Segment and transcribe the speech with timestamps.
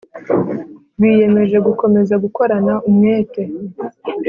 [0.99, 3.41] biyemeje gukomeza gukorana umwete